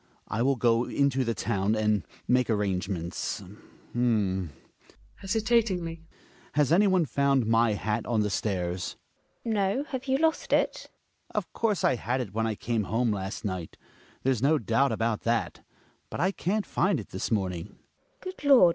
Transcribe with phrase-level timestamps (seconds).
[0.27, 3.39] I will go into the town and make arrangements
[3.93, 4.51] H'm
[5.17, 6.01] {hesitatingly).
[6.53, 8.95] Has anyone found my hat on the stairs?
[9.45, 9.45] ^yr fetis*^?
[9.45, 9.53] THE WILD DUCK.
[9.53, 9.53] 127 GiNA.
[9.53, 9.83] No.
[9.91, 10.89] Have you lost it?
[10.89, 11.35] Hjalmar.
[11.35, 13.77] Of course I had it when I came home last might;
[14.23, 15.61] there's no doubt about that;
[16.09, 17.65] but I can't find it this morning.
[17.67, 18.21] GiNA.
[18.33, 18.69] Good Lord